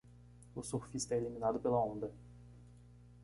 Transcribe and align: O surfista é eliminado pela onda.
O 0.55 0.63
surfista 0.63 1.13
é 1.13 1.19
eliminado 1.19 1.59
pela 1.59 1.77
onda. 1.79 2.11